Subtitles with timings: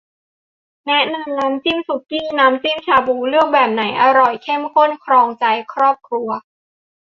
[0.87, 6.29] แนะนำน้ำจิ้มสุกี้ น้ำจิ้มชาบู เลือกแบบไหนอร่อยเข้มข้นครองใจทั้งครอบครัว